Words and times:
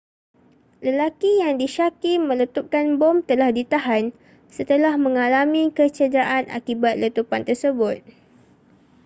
lelaki 0.85 1.31
yang 1.45 1.55
disyaki 1.63 2.13
meletupkan 2.29 2.85
bom 3.01 3.15
telah 3.29 3.49
ditahan 3.57 4.05
setelah 4.55 4.93
mengalami 5.05 5.63
kecederaan 5.77 6.45
akibat 6.57 6.93
letupan 7.03 7.41
tersebut 7.49 7.97